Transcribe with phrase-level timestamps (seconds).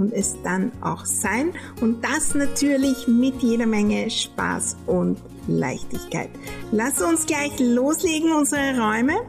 [0.00, 1.52] und es dann auch sein.
[1.80, 6.30] Und das natürlich mit jeder Menge Spaß und Leichtigkeit.
[6.72, 9.20] Lass uns gleich loslegen, unsere Räume,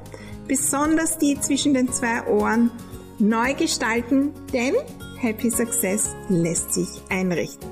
[0.48, 2.72] besonders die zwischen den zwei Ohren,
[3.20, 4.76] neu gestalten, denn
[5.20, 7.70] Happy Success lässt sich einrichten.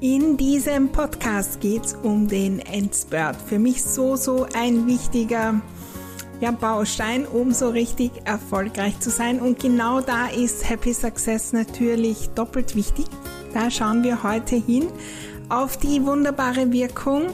[0.00, 3.36] In diesem Podcast geht es um den Endspurt.
[3.46, 5.60] Für mich so, so ein wichtiger
[6.40, 9.40] ja, Baustein, um so richtig erfolgreich zu sein.
[9.40, 13.06] Und genau da ist Happy Success natürlich doppelt wichtig.
[13.54, 14.88] Da schauen wir heute hin
[15.48, 17.26] auf die wunderbare Wirkung,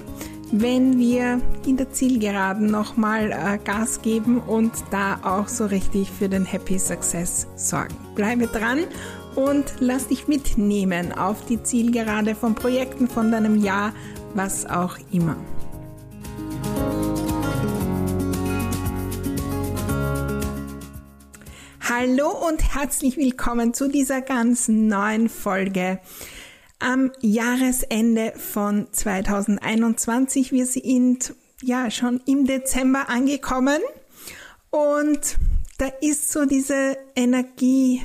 [0.52, 6.28] wenn wir in der Zielgeraden nochmal äh, Gas geben und da auch so richtig für
[6.28, 7.96] den Happy Success sorgen.
[8.14, 8.84] Bleibe dran
[9.34, 13.92] und lass dich mitnehmen auf die Zielgerade von Projekten, von deinem Jahr,
[14.34, 15.36] was auch immer.
[22.06, 26.00] Hallo und herzlich willkommen zu dieser ganz neuen Folge.
[26.78, 30.52] Am Jahresende von 2021.
[30.52, 33.78] Wir sind ja schon im Dezember angekommen.
[34.68, 35.38] Und
[35.78, 38.02] da ist so diese Energie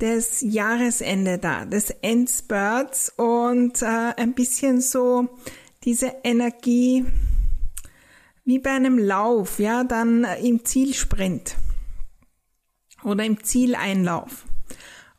[0.00, 3.12] des Jahresende da, des Endspurts.
[3.18, 5.28] Und äh, ein bisschen so
[5.84, 7.04] diese Energie
[8.46, 11.56] wie bei einem Lauf, ja, dann im Zielsprint
[13.04, 14.44] oder im Zieleinlauf.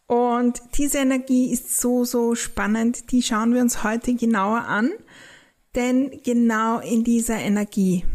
[0.07, 3.11] Und diese Energie ist so, so spannend.
[3.11, 4.91] Die schauen wir uns heute genauer an.
[5.73, 8.05] Denn genau in dieser Energie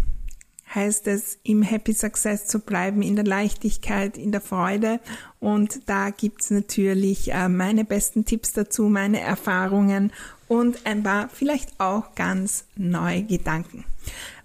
[0.75, 5.01] heißt es, im Happy Success zu bleiben, in der Leichtigkeit, in der Freude.
[5.41, 10.13] Und da gibt's natürlich äh, meine besten Tipps dazu, meine Erfahrungen
[10.49, 13.85] und ein paar vielleicht auch ganz neue Gedanken.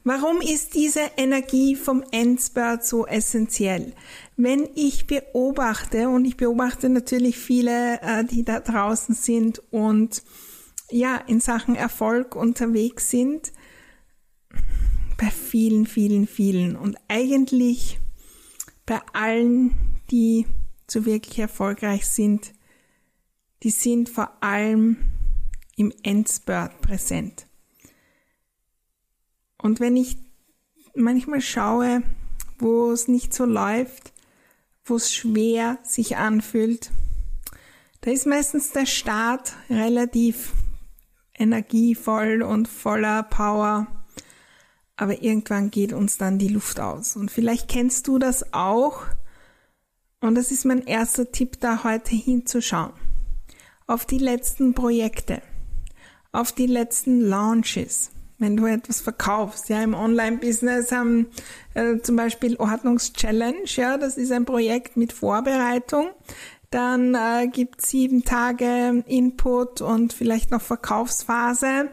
[0.08, 3.96] Warum ist diese Energie vom Endspurt so essentiell?
[4.38, 10.22] Wenn ich beobachte, und ich beobachte natürlich viele, äh, die da draußen sind und
[10.92, 13.52] ja, in Sachen Erfolg unterwegs sind,
[15.18, 18.00] bei vielen, vielen, vielen und eigentlich
[18.86, 19.76] bei allen,
[20.12, 20.46] die
[20.88, 22.54] so wirklich erfolgreich sind,
[23.64, 24.98] die sind vor allem
[25.76, 27.45] im Endspurt präsent.
[29.66, 30.20] Und wenn ich
[30.94, 32.04] manchmal schaue,
[32.60, 34.14] wo es nicht so läuft,
[34.84, 36.92] wo es schwer sich anfühlt,
[38.02, 40.54] da ist meistens der Start relativ
[41.34, 43.88] energievoll und voller Power.
[44.98, 47.16] Aber irgendwann geht uns dann die Luft aus.
[47.16, 49.02] Und vielleicht kennst du das auch.
[50.22, 52.94] Und das ist mein erster Tipp, da heute hinzuschauen.
[53.88, 55.42] Auf die letzten Projekte.
[56.32, 59.70] Auf die letzten Launches wenn du etwas verkaufst.
[59.70, 61.28] Ja, im Online-Business haben
[61.74, 66.10] äh, zum Beispiel Ordnungschallenge, ja, das ist ein Projekt mit Vorbereitung.
[66.70, 71.90] Dann äh, gibt sieben Tage Input und vielleicht noch Verkaufsphase.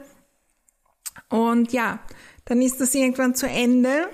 [1.28, 2.00] Und ja,
[2.44, 4.09] dann ist das irgendwann zu Ende.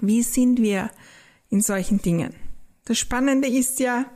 [0.00, 0.90] Wie sind wir
[1.50, 2.34] in solchen Dingen?
[2.86, 4.06] Das Spannende ist ja,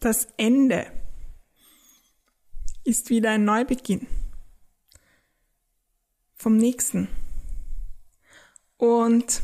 [0.00, 0.86] das Ende
[2.84, 4.06] ist wieder ein Neubeginn
[6.36, 7.08] vom nächsten.
[8.76, 9.42] Und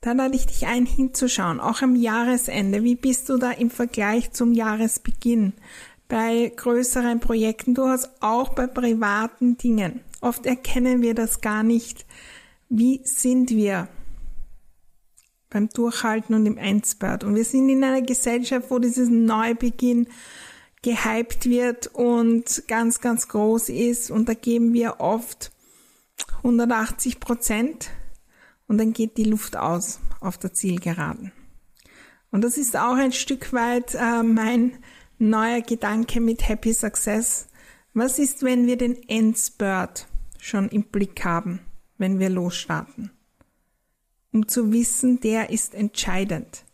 [0.00, 2.84] da lade ich dich ein, hinzuschauen, auch am Jahresende.
[2.84, 5.52] Wie bist du da im Vergleich zum Jahresbeginn?
[6.08, 10.00] Bei größeren Projekten, du hast auch bei privaten Dingen.
[10.20, 12.06] Oft erkennen wir das gar nicht.
[12.68, 13.88] Wie sind wir
[15.50, 17.24] beim Durchhalten und im Endspurt?
[17.24, 20.06] Und wir sind in einer Gesellschaft, wo dieses Neubeginn
[20.82, 24.12] gehypt wird und ganz, ganz groß ist.
[24.12, 25.50] Und da geben wir oft
[26.38, 27.90] 180 Prozent
[28.68, 31.32] und dann geht die Luft aus auf der Zielgeraden.
[32.30, 34.78] Und das ist auch ein Stück weit äh, mein
[35.18, 37.48] neuer Gedanke mit Happy Success.
[37.94, 40.06] Was ist, wenn wir den Endspurt
[40.38, 41.60] schon im Blick haben,
[41.98, 43.10] wenn wir losstarten?
[44.32, 46.64] Um zu wissen, der ist entscheidend.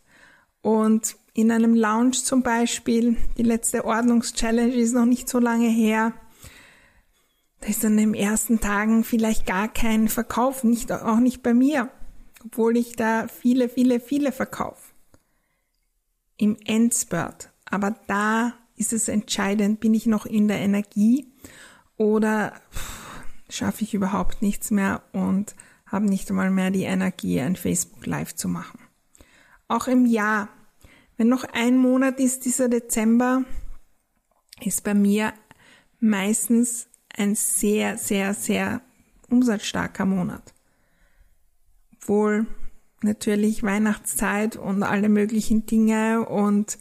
[0.63, 6.13] Und in einem Lounge zum Beispiel, die letzte Ordnungschallenge ist noch nicht so lange her,
[7.63, 11.91] da ist in den ersten Tagen vielleicht gar kein Verkauf, nicht, auch nicht bei mir,
[12.45, 14.93] obwohl ich da viele, viele, viele verkaufe.
[16.37, 21.33] Im Endspurt Aber da ist es entscheidend, bin ich noch in der Energie
[21.97, 22.53] oder
[23.49, 25.55] schaffe ich überhaupt nichts mehr und
[25.87, 28.81] habe nicht einmal mehr die Energie, ein Facebook Live zu machen.
[29.69, 30.49] Auch im Jahr,
[31.17, 33.45] wenn noch ein Monat ist, dieser Dezember,
[34.61, 35.33] ist bei mir
[36.01, 38.81] meistens ein sehr, sehr, sehr
[39.29, 40.55] umsatzstarker Monat.
[41.95, 42.47] Obwohl
[43.03, 46.79] natürlich Weihnachtszeit und alle möglichen Dinge und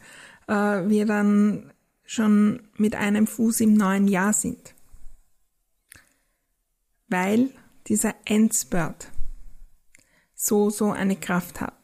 [0.48, 1.72] äh, wir dann
[2.04, 4.74] schon mit einem Fuß im neuen Jahr sind.
[7.08, 7.50] Weil
[7.86, 9.10] dieser Endspurt
[10.34, 11.74] so, so eine Kraft hat.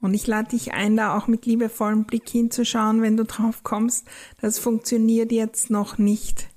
[0.00, 4.08] Und ich lade dich ein, da auch mit liebevollem Blick hinzuschauen, wenn du drauf kommst,
[4.40, 6.48] das funktioniert jetzt noch nicht.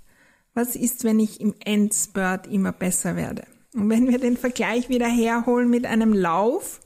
[0.55, 3.43] Was ist, wenn ich im Endspurt immer besser werde?
[3.73, 6.79] Und wenn wir den Vergleich wieder herholen mit einem Lauf,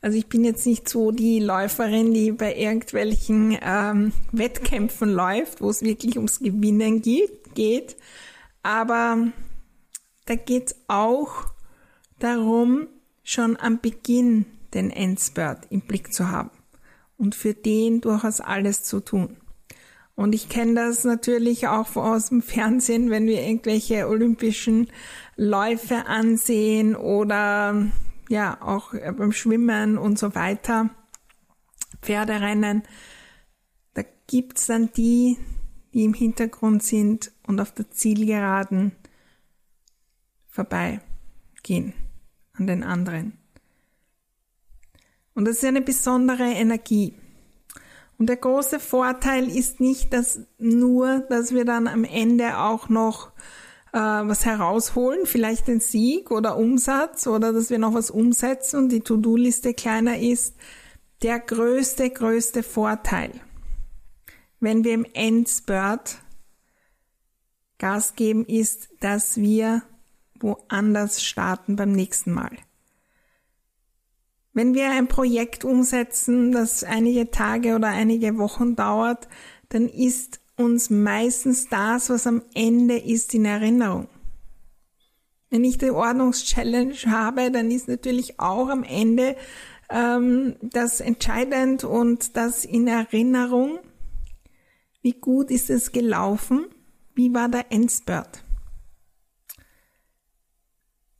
[0.00, 5.68] also ich bin jetzt nicht so die Läuferin, die bei irgendwelchen ähm, Wettkämpfen läuft, wo
[5.68, 7.96] es wirklich ums Gewinnen geht,
[8.62, 9.32] aber
[10.26, 11.46] da geht es auch
[12.20, 12.86] darum,
[13.24, 16.50] schon am Beginn den Endspurt im Blick zu haben
[17.18, 19.38] und für den durchaus alles zu tun.
[20.16, 24.90] Und ich kenne das natürlich auch aus dem Fernsehen, wenn wir irgendwelche olympischen
[25.36, 27.86] Läufe ansehen oder
[28.28, 30.90] ja, auch beim Schwimmen und so weiter,
[32.00, 32.82] Pferderennen.
[33.92, 35.36] Da gibt's dann die,
[35.92, 38.92] die im Hintergrund sind und auf der Zielgeraden
[40.48, 41.92] vorbeigehen
[42.54, 43.34] an den anderen.
[45.34, 47.14] Und das ist eine besondere Energie.
[48.18, 53.32] Und der große Vorteil ist nicht, dass nur, dass wir dann am Ende auch noch
[53.92, 58.88] äh, was herausholen, vielleicht den Sieg oder Umsatz oder dass wir noch was umsetzen und
[58.90, 60.54] die To-Do-Liste kleiner ist.
[61.22, 63.32] Der größte, größte Vorteil,
[64.60, 66.18] wenn wir im Endspurt
[67.78, 69.82] Gas geben, ist, dass wir
[70.38, 72.56] woanders starten beim nächsten Mal.
[74.56, 79.28] Wenn wir ein Projekt umsetzen, das einige Tage oder einige Wochen dauert,
[79.68, 84.08] dann ist uns meistens das, was am Ende ist, in Erinnerung.
[85.50, 89.36] Wenn ich die Ordnungschallenge habe, dann ist natürlich auch am Ende
[89.90, 93.78] ähm, das entscheidend und das in Erinnerung.
[95.02, 96.64] Wie gut ist es gelaufen?
[97.14, 98.45] Wie war der Endspurt?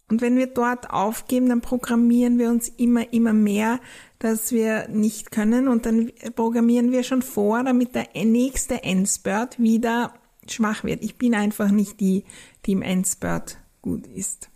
[0.08, 3.80] Und wenn wir dort aufgeben, dann programmieren wir uns immer, immer mehr,
[4.20, 10.14] dass wir nicht können und dann programmieren wir schon vor, damit der nächste Endspurt wieder
[10.48, 11.02] schwach wird.
[11.02, 12.24] Ich bin einfach nicht die,
[12.64, 14.48] die im Endspurt gut ist.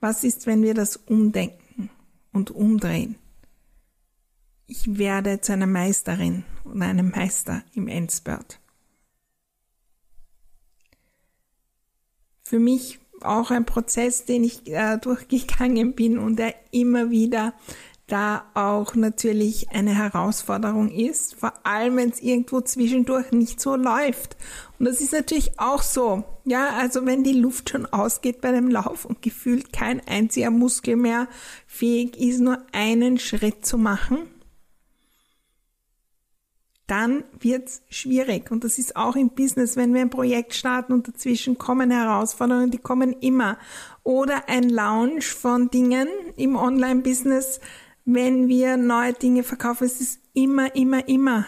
[0.00, 1.90] Was ist, wenn wir das umdenken
[2.32, 3.16] und umdrehen?
[4.66, 8.60] Ich werde zu einer Meisterin oder einem Meister im Endspurt.
[12.44, 17.54] Für mich auch ein Prozess, den ich äh, durchgegangen bin und der immer wieder
[18.08, 24.36] da auch natürlich eine Herausforderung ist, vor allem wenn es irgendwo zwischendurch nicht so läuft.
[24.78, 26.24] Und das ist natürlich auch so.
[26.44, 30.96] Ja, also wenn die Luft schon ausgeht bei dem Lauf und gefühlt kein einziger Muskel
[30.96, 31.28] mehr
[31.66, 34.18] fähig ist, nur einen Schritt zu machen,
[36.88, 38.50] dann wird's schwierig.
[38.50, 42.70] Und das ist auch im Business, wenn wir ein Projekt starten und dazwischen kommen Herausforderungen,
[42.70, 43.58] die kommen immer.
[44.02, 47.60] Oder ein Launch von Dingen im Online-Business,
[48.06, 49.84] wenn wir neue Dinge verkaufen.
[49.84, 51.44] Es ist immer, immer, immer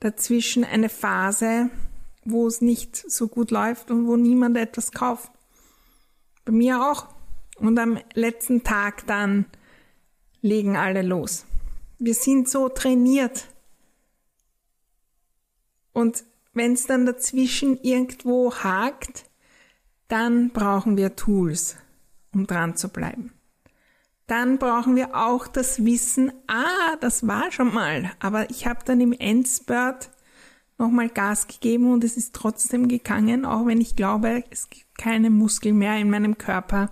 [0.00, 1.68] dazwischen eine Phase,
[2.24, 5.30] wo es nicht so gut läuft und wo niemand etwas kauft.
[6.46, 7.08] Bei mir auch.
[7.56, 9.44] Und am letzten Tag dann
[10.40, 11.44] legen alle los.
[11.98, 13.49] Wir sind so trainiert
[16.00, 19.24] und wenn es dann dazwischen irgendwo hakt,
[20.08, 21.76] dann brauchen wir Tools,
[22.34, 23.32] um dran zu bleiben.
[24.26, 29.00] Dann brauchen wir auch das Wissen, ah, das war schon mal, aber ich habe dann
[29.00, 30.10] im Endspurt
[30.78, 35.30] nochmal Gas gegeben und es ist trotzdem gegangen, auch wenn ich glaube, es gibt keine
[35.30, 36.90] Muskel mehr in meinem Körper,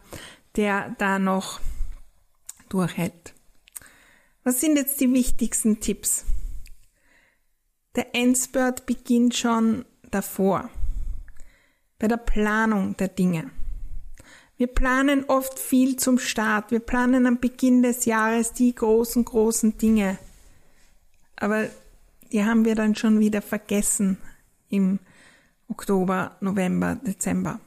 [0.56, 1.60] der da noch
[2.68, 3.34] durchhält.
[4.44, 6.24] Was sind jetzt die wichtigsten Tipps?
[7.98, 10.70] Der Endspurt beginnt schon davor,
[11.98, 13.50] bei der Planung der Dinge.
[14.56, 16.70] Wir planen oft viel zum Start.
[16.70, 20.16] Wir planen am Beginn des Jahres die großen, großen Dinge.
[21.34, 21.66] Aber
[22.30, 24.18] die haben wir dann schon wieder vergessen
[24.68, 25.00] im
[25.66, 27.58] Oktober, November, Dezember.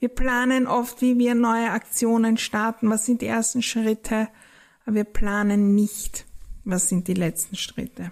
[0.00, 4.26] Wir planen oft, wie wir neue Aktionen starten, was sind die ersten Schritte,
[4.84, 6.26] aber wir planen nicht,
[6.64, 8.10] was sind die letzten Schritte.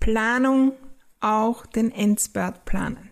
[0.00, 0.72] Planung
[1.20, 3.10] auch den Endspurt planen.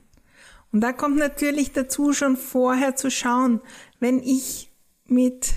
[0.73, 3.61] Und da kommt natürlich dazu schon vorher zu schauen,
[4.01, 4.71] wenn ich
[5.07, 5.55] mit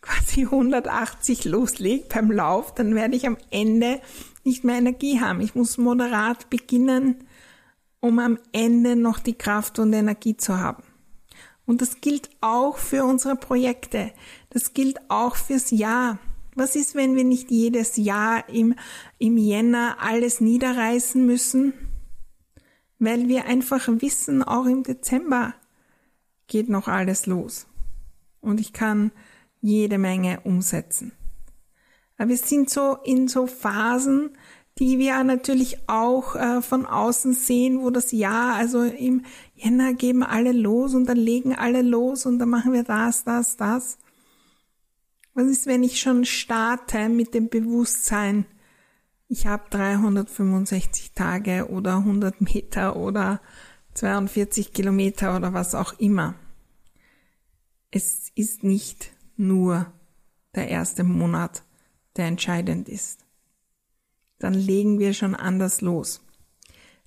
[0.00, 4.00] quasi 180 loslege beim Lauf, dann werde ich am Ende
[4.44, 5.40] nicht mehr Energie haben.
[5.40, 7.24] Ich muss moderat beginnen,
[8.00, 10.84] um am Ende noch die Kraft und Energie zu haben.
[11.66, 14.12] Und das gilt auch für unsere Projekte.
[14.50, 16.18] Das gilt auch fürs Jahr.
[16.56, 18.74] Was ist, wenn wir nicht jedes Jahr im,
[19.18, 21.74] im Jänner alles niederreißen müssen?
[22.98, 25.54] Weil wir einfach wissen, auch im Dezember
[26.46, 27.66] geht noch alles los.
[28.40, 29.12] Und ich kann
[29.60, 31.12] jede Menge umsetzen.
[32.16, 34.30] Aber wir sind so in so Phasen,
[34.78, 40.22] die wir natürlich auch äh, von außen sehen, wo das Jahr, also im Jänner geben
[40.22, 43.98] alle los und dann legen alle los und dann machen wir das, das, das.
[45.36, 48.46] Was ist, wenn ich schon starte mit dem Bewusstsein,
[49.28, 53.42] ich habe 365 Tage oder 100 Meter oder
[53.92, 56.36] 42 Kilometer oder was auch immer.
[57.90, 59.92] Es ist nicht nur
[60.54, 61.64] der erste Monat,
[62.16, 63.26] der entscheidend ist.
[64.38, 66.22] Dann legen wir schon anders los.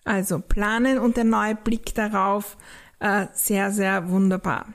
[0.04, 2.58] Also planen und der neue Blick darauf,
[3.00, 4.72] äh, sehr, sehr wunderbar.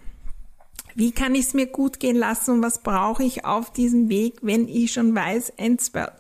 [0.95, 4.39] Wie kann ich es mir gut gehen lassen und was brauche ich auf diesem Weg,
[4.43, 6.13] wenn ich schon weiß, Endspurt?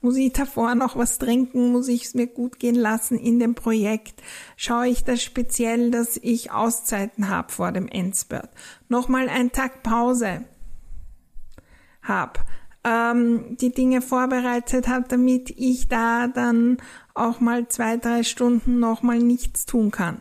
[0.00, 1.70] Muss ich davor noch was trinken?
[1.70, 4.22] Muss ich es mir gut gehen lassen in dem Projekt?
[4.56, 8.48] Schaue ich das speziell, dass ich Auszeiten habe vor dem Endspurt?
[8.88, 10.44] Nochmal einen Tag Pause
[12.02, 12.40] habe,
[12.84, 16.78] ähm, die Dinge vorbereitet habe, damit ich da dann
[17.14, 20.20] auch mal zwei, drei Stunden nochmal nichts tun kann.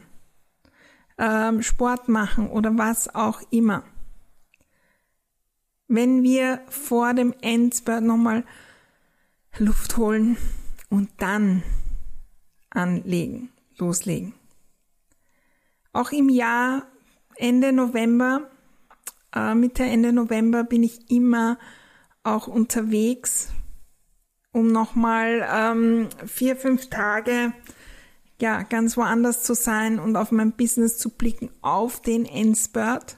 [1.18, 3.84] Ähm, Sport machen oder was auch immer.
[5.94, 8.46] Wenn wir vor dem Endspurt nochmal
[9.58, 10.38] Luft holen
[10.90, 11.64] und dann
[12.70, 14.34] anlegen, loslegen.
[15.92, 16.84] Auch im Jahr
[17.36, 18.50] Ende November
[19.36, 21.58] äh, Mitte, Ende November bin ich immer
[22.24, 23.50] auch unterwegs,
[24.54, 27.54] um nochmal ähm, vier, fünf Tage
[28.40, 33.18] ja, ganz woanders zu sein und auf mein Business zu blicken, auf den Endspurt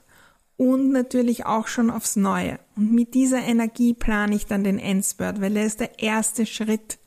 [0.57, 2.59] und natürlich auch schon aufs Neue.
[2.75, 6.99] Und mit dieser Energie plane ich dann den Endspurt, weil er ist der erste Schritt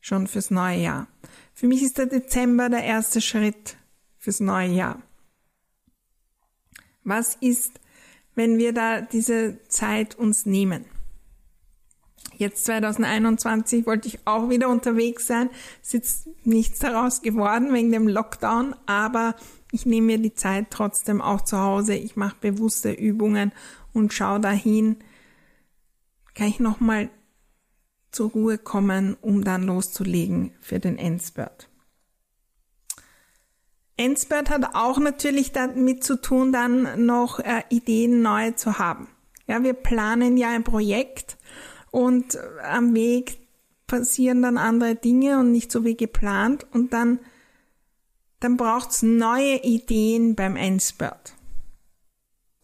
[0.00, 1.06] schon fürs neue Jahr.
[1.54, 3.76] Für mich ist der Dezember der erste Schritt
[4.18, 5.02] fürs neue Jahr.
[7.04, 7.80] Was ist
[8.34, 10.84] wenn wir da diese Zeit uns nehmen.
[12.36, 15.50] Jetzt 2021 wollte ich auch wieder unterwegs sein.
[15.82, 19.36] Ist jetzt nichts daraus geworden wegen dem Lockdown, aber
[19.72, 21.94] ich nehme mir die Zeit trotzdem auch zu Hause.
[21.94, 23.50] Ich mache bewusste Übungen
[23.92, 24.98] und schaue dahin.
[26.34, 27.10] Kann ich nochmal
[28.12, 31.68] zur Ruhe kommen, um dann loszulegen für den Endspurt.
[33.96, 39.08] Endspurt hat auch natürlich damit zu tun, dann noch äh, Ideen neu zu haben.
[39.46, 41.38] Ja, wir planen ja ein Projekt
[41.90, 43.38] und äh, am Weg
[43.86, 47.20] passieren dann andere Dinge und nicht so wie geplant und dann,
[48.42, 51.34] dann braucht's neue Ideen beim Endspurt.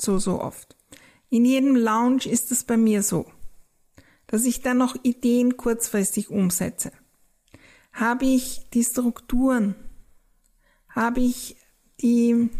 [0.00, 0.76] So, so oft.
[1.30, 3.26] In jedem Lounge ist es bei mir so,
[4.26, 6.92] dass ich dann noch Ideen kurzfristig umsetze.
[7.92, 9.74] Habe ich die Strukturen
[10.98, 11.56] habe ich
[12.00, 12.50] die,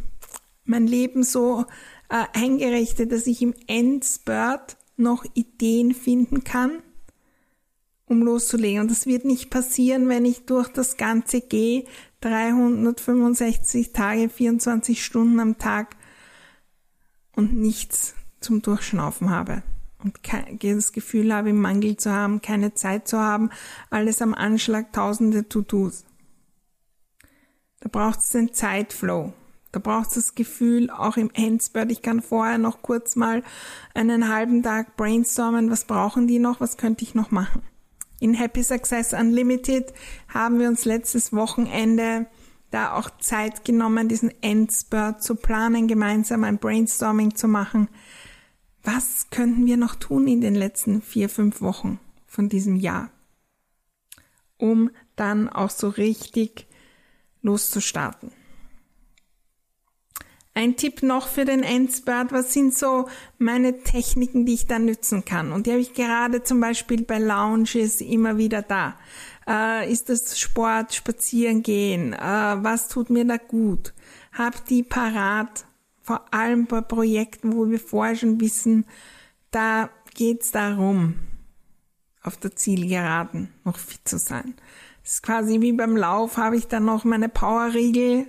[0.64, 1.64] mein Leben so
[2.08, 6.82] äh, eingerichtet, dass ich im Endspurt noch Ideen finden kann,
[8.08, 8.80] um loszulegen.
[8.80, 11.84] Und das wird nicht passieren, wenn ich durch das Ganze gehe,
[12.20, 15.96] 365 Tage, 24 Stunden am Tag
[17.36, 19.62] und nichts zum Durchschnaufen habe
[20.02, 20.18] und
[20.62, 23.50] das Gefühl habe, im Mangel zu haben, keine Zeit zu haben,
[23.90, 26.04] alles am Anschlag, tausende To-Dos.
[27.80, 29.32] Da braucht es den Zeitflow.
[29.70, 33.42] Da braucht es das Gefühl, auch im Endspurt, ich kann vorher noch kurz mal
[33.94, 37.62] einen halben Tag brainstormen, was brauchen die noch, was könnte ich noch machen.
[38.20, 39.92] In Happy Success Unlimited
[40.28, 42.26] haben wir uns letztes Wochenende
[42.70, 47.88] da auch Zeit genommen, diesen Endspurt zu planen, gemeinsam ein Brainstorming zu machen.
[48.82, 53.10] Was könnten wir noch tun in den letzten vier, fünf Wochen von diesem Jahr,
[54.58, 56.66] um dann auch so richtig
[57.42, 58.32] loszustarten.
[60.58, 65.24] Ein Tipp noch für den Endspurt, was sind so meine Techniken, die ich da nützen
[65.24, 65.52] kann?
[65.52, 68.96] Und die habe ich gerade zum Beispiel bei Lounges immer wieder da.
[69.48, 72.12] Äh, ist das Sport, Spazieren gehen?
[72.12, 73.94] Äh, was tut mir da gut?
[74.32, 75.64] Hab die parat,
[76.02, 78.84] vor allem bei Projekten, wo wir vorher schon wissen,
[79.52, 81.20] da geht's darum,
[82.24, 84.54] auf der Zielgeraden noch fit zu sein.
[85.04, 88.26] Das ist quasi wie beim Lauf, habe ich dann noch meine Powerriegel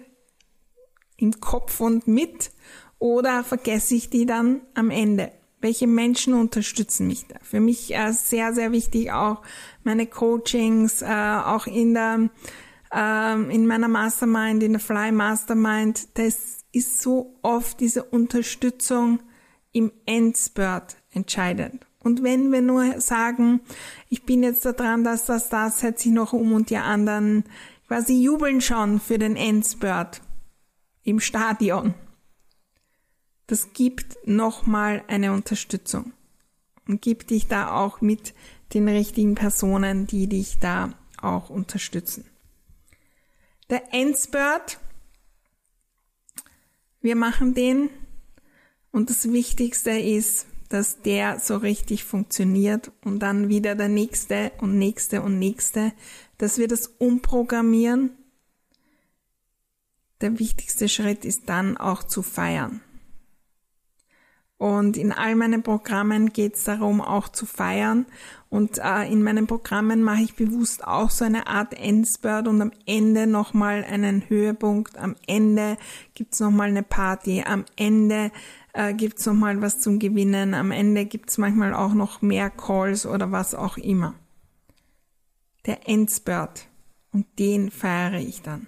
[1.20, 2.52] im Kopf und mit
[2.98, 5.32] oder vergesse ich die dann am Ende?
[5.62, 7.36] Welche Menschen unterstützen mich da?
[7.42, 9.42] Für mich äh, sehr, sehr wichtig auch
[9.84, 12.30] meine Coachings, äh, auch in der,
[12.94, 16.18] äh, in meiner Mastermind, in der Fly Mastermind.
[16.18, 19.20] Das ist so oft diese Unterstützung
[19.72, 21.86] im Endspurt entscheidend.
[22.02, 23.60] Und wenn wir nur sagen,
[24.10, 27.44] ich bin jetzt da dran, dass das, das, setze ich noch um und die anderen
[27.88, 30.22] quasi jubeln schon für den Endspurt
[31.10, 31.94] im Stadion.
[33.48, 36.14] Das gibt nochmal eine Unterstützung
[36.88, 38.34] und gibt dich da auch mit
[38.74, 42.26] den richtigen Personen, die dich da auch unterstützen.
[43.70, 44.80] Der Endspurt,
[47.02, 47.90] wir machen den
[48.92, 54.78] und das Wichtigste ist, dass der so richtig funktioniert und dann wieder der nächste und
[54.78, 55.92] nächste und nächste,
[56.38, 58.12] dass wir das umprogrammieren.
[60.22, 62.82] Der wichtigste Schritt ist dann auch zu feiern.
[64.60, 68.06] Und in all meinen Programmen geht es darum, auch zu feiern.
[68.50, 72.74] Und äh, in meinen Programmen mache ich bewusst auch so eine Art Endspurt und am
[72.86, 74.98] Ende nochmal einen Höhepunkt.
[74.98, 75.78] Am Ende
[76.14, 77.42] gibt's nochmal eine Party.
[77.48, 78.32] Am Ende
[78.74, 80.54] äh, gibt's nochmal was zum Gewinnen.
[80.54, 84.16] Am Ende gibt's manchmal auch noch mehr Calls oder was auch immer.
[85.68, 86.68] Der Endspurt.
[87.14, 88.68] Und den feiere ich dann.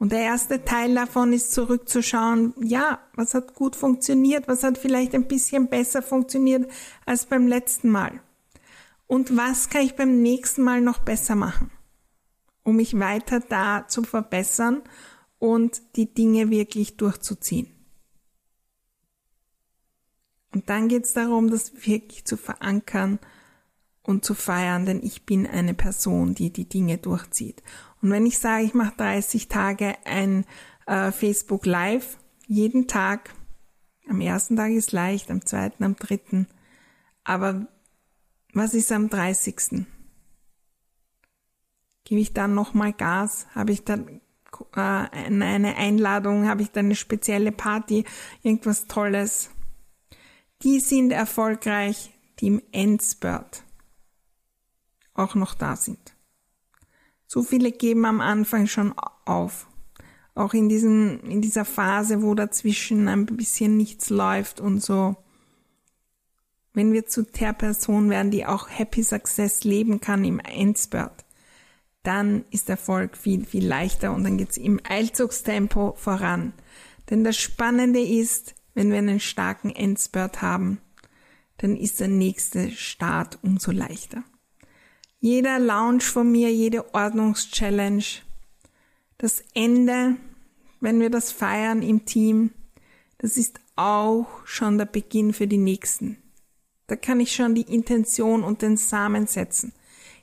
[0.00, 5.14] Und der erste Teil davon ist zurückzuschauen, ja, was hat gut funktioniert, was hat vielleicht
[5.14, 6.72] ein bisschen besser funktioniert
[7.04, 8.22] als beim letzten Mal.
[9.06, 11.70] Und was kann ich beim nächsten Mal noch besser machen,
[12.62, 14.80] um mich weiter da zu verbessern
[15.38, 17.68] und die Dinge wirklich durchzuziehen.
[20.54, 23.18] Und dann geht es darum, das wirklich zu verankern
[24.02, 27.62] und zu feiern, denn ich bin eine Person, die die Dinge durchzieht.
[28.02, 30.44] Und wenn ich sage, ich mache 30 Tage ein
[30.86, 33.34] äh, Facebook Live, jeden Tag,
[34.08, 36.48] am ersten Tag ist leicht, am zweiten, am dritten,
[37.24, 37.66] aber
[38.52, 39.86] was ist am 30.?
[42.04, 43.46] Gebe ich dann nochmal Gas?
[43.54, 44.20] Habe ich dann
[44.74, 46.48] äh, eine Einladung?
[46.48, 48.04] Habe ich dann eine spezielle Party?
[48.42, 49.50] Irgendwas Tolles?
[50.62, 53.62] Die sind erfolgreich, die im Endspurt
[55.14, 56.14] auch noch da sind.
[57.32, 58.92] So viele geben am Anfang schon
[59.24, 59.68] auf.
[60.34, 65.14] Auch in diesem, in dieser Phase, wo dazwischen ein bisschen nichts läuft und so.
[66.74, 71.24] Wenn wir zu der Person werden, die auch Happy Success leben kann im Endspurt,
[72.02, 76.52] dann ist Erfolg viel, viel leichter und dann geht's im Eilzugstempo voran.
[77.10, 80.80] Denn das Spannende ist, wenn wir einen starken Endspurt haben,
[81.58, 84.24] dann ist der nächste Start umso leichter.
[85.22, 88.02] Jeder Lounge von mir, jede Ordnungschallenge,
[89.18, 90.16] das Ende,
[90.80, 92.52] wenn wir das feiern im Team,
[93.18, 96.16] das ist auch schon der Beginn für die nächsten.
[96.86, 99.74] Da kann ich schon die Intention und den Samen setzen.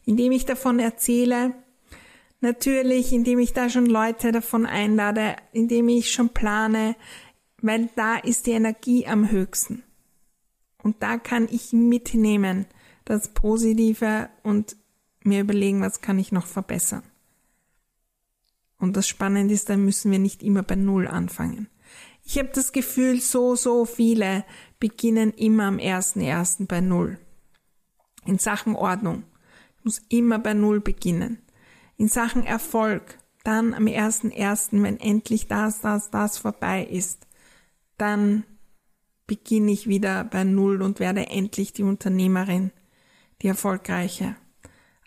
[0.04, 1.54] Indem ich davon erzähle,
[2.42, 6.96] natürlich, indem ich da schon Leute davon einlade, indem ich schon plane,
[7.62, 9.84] weil da ist die Energie am höchsten.
[10.82, 12.66] Und da kann ich mitnehmen
[13.06, 14.76] das Positive und
[15.28, 17.04] mir überlegen, was kann ich noch verbessern.
[18.80, 21.68] Und das Spannende ist, dann müssen wir nicht immer bei Null anfangen.
[22.24, 24.44] Ich habe das Gefühl, so, so viele
[24.80, 27.18] beginnen immer am ersten ersten bei Null.
[28.26, 29.24] In Sachen Ordnung.
[29.78, 31.42] Ich muss immer bei Null beginnen.
[31.96, 33.18] In Sachen Erfolg.
[33.44, 37.26] Dann am ersten ersten, wenn endlich das, das, das vorbei ist.
[37.98, 38.44] Dann
[39.26, 42.72] beginne ich wieder bei Null und werde endlich die Unternehmerin,
[43.42, 44.36] die erfolgreiche.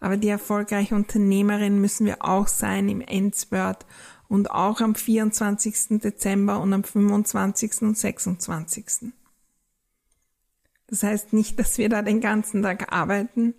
[0.01, 3.87] Aber die erfolgreiche Unternehmerin müssen wir auch sein im Endspurt
[4.29, 6.01] und auch am 24.
[6.01, 7.83] Dezember und am 25.
[7.83, 9.13] und 26.
[10.87, 13.55] Das heißt nicht, dass wir da den ganzen Tag arbeiten.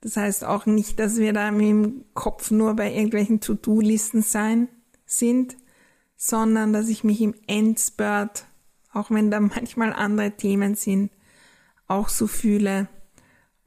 [0.00, 4.68] Das heißt auch nicht, dass wir da im Kopf nur bei irgendwelchen To-Do-Listen sein,
[5.04, 5.56] sind,
[6.16, 8.44] sondern dass ich mich im Endspurt,
[8.92, 11.10] auch wenn da manchmal andere Themen sind,
[11.86, 12.88] auch so fühle,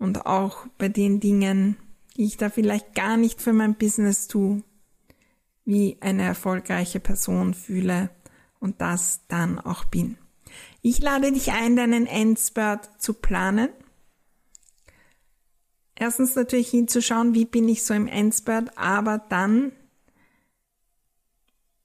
[0.01, 1.77] und auch bei den Dingen,
[2.17, 4.63] die ich da vielleicht gar nicht für mein Business tue,
[5.63, 8.09] wie eine erfolgreiche Person fühle
[8.59, 10.17] und das dann auch bin.
[10.81, 13.69] Ich lade dich ein, deinen Endspurt zu planen.
[15.93, 19.71] Erstens natürlich hinzuschauen, wie bin ich so im Endspurt, aber dann,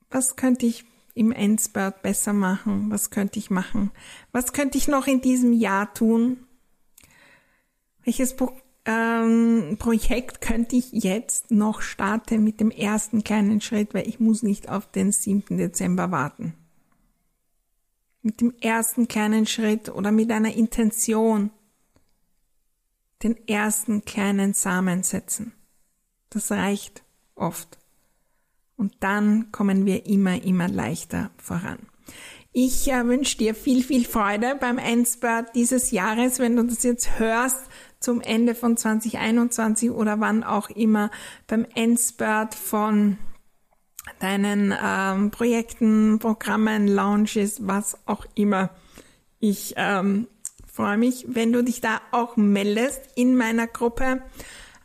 [0.09, 2.91] was könnte ich im Endspurt besser machen?
[2.91, 3.91] Was könnte ich machen?
[4.33, 6.46] Was könnte ich noch in diesem Jahr tun?
[8.07, 8.37] Welches
[8.85, 14.45] ähm, Projekt könnte ich jetzt noch starten mit dem ersten kleinen Schritt, weil ich muss
[14.45, 15.59] nicht auf den 7.
[15.59, 16.55] Dezember warten.
[18.23, 21.51] Mit dem ersten kleinen Schritt oder mit einer Intention
[23.25, 25.53] den ersten kleinen Samen setzen.
[26.31, 27.03] Das reicht
[27.35, 27.77] oft.
[28.77, 31.79] Und dann kommen wir immer, immer leichter voran.
[32.59, 37.19] Ich äh, wünsche dir viel, viel Freude beim Endspurt dieses Jahres, wenn du das jetzt
[37.19, 37.61] hörst
[38.01, 41.11] zum Ende von 2021 oder wann auch immer
[41.47, 43.19] beim Endspurt von
[44.21, 48.71] deinen ähm, Projekten, Programmen, Launches, was auch immer.
[49.41, 50.29] Ich ähm,
[50.67, 54.23] freue mich, wenn du dich da auch meldest in meiner Gruppe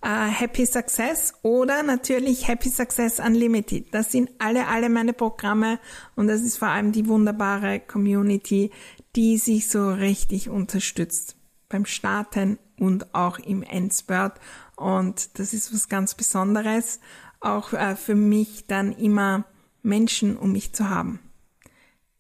[0.02, 3.94] äh, Happy Success oder natürlich Happy Success Unlimited.
[3.94, 5.80] Das sind alle, alle meine Programme
[6.16, 8.72] und das ist vor allem die wunderbare Community,
[9.16, 11.36] die sich so richtig unterstützt
[11.70, 14.34] beim Starten und auch im Endspurt.
[14.76, 17.00] Und das ist was ganz Besonderes,
[17.40, 19.46] auch äh, für mich dann immer
[19.84, 21.20] Menschen um mich zu haben,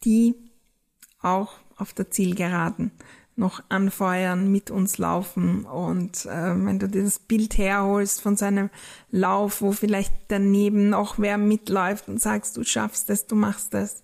[0.04, 0.36] die
[1.21, 2.91] auch auf der Zielgeraden
[3.36, 5.65] noch anfeuern, mit uns laufen.
[5.65, 8.69] Und äh, wenn du dir das Bild herholst von seinem
[9.10, 14.04] Lauf, wo vielleicht daneben noch wer mitläuft und sagst, du schaffst es, du machst es,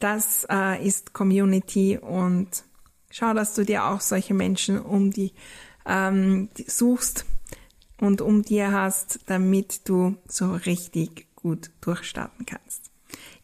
[0.00, 2.64] das äh, ist Community und
[3.10, 5.32] schau, dass du dir auch solche Menschen um die,
[5.86, 7.24] ähm, suchst
[8.00, 12.90] und um dir hast, damit du so richtig gut durchstarten kannst.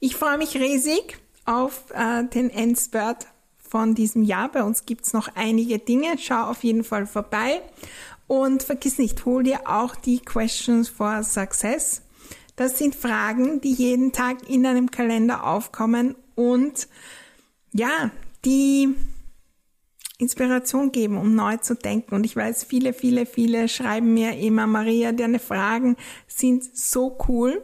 [0.00, 3.26] Ich freue mich riesig auf äh, den Endspurt
[3.59, 4.50] von diesem Jahr.
[4.50, 6.16] Bei uns gibt's noch einige Dinge.
[6.18, 7.62] Schau auf jeden Fall vorbei.
[8.26, 12.02] Und vergiss nicht, hol dir auch die Questions for Success.
[12.57, 16.88] Das sind Fragen, die jeden Tag in deinem Kalender aufkommen und
[17.72, 18.11] ja,
[18.44, 18.94] die
[20.22, 22.14] Inspiration geben, um neu zu denken.
[22.14, 25.96] Und ich weiß, viele, viele, viele schreiben mir immer, Maria, deine Fragen
[26.28, 27.61] sind so cool.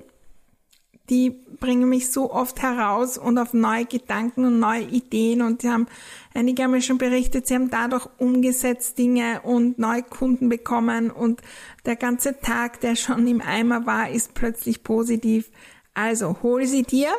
[1.09, 5.41] Die bringen mich so oft heraus und auf neue Gedanken und neue Ideen.
[5.41, 5.87] Und die haben,
[6.35, 11.11] einige haben mir schon berichtet, sie haben dadurch umgesetzt Dinge und neue Kunden bekommen.
[11.11, 11.41] Und
[11.87, 15.51] der ganze Tag, der schon im Eimer war, ist plötzlich positiv.
[15.95, 17.11] Also hol sie dir,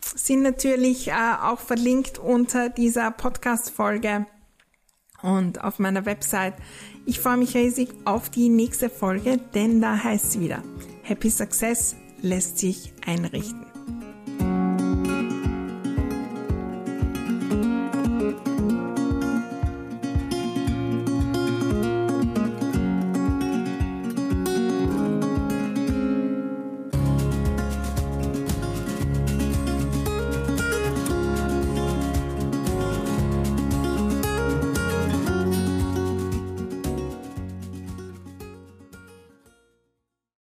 [0.00, 4.26] sind natürlich äh, auch verlinkt unter dieser Podcast-Folge
[5.22, 6.54] und auf meiner Website.
[7.04, 10.62] Ich freue mich riesig auf die nächste Folge, denn da heißt es wieder
[11.02, 13.65] Happy Success lässt sich einrichten.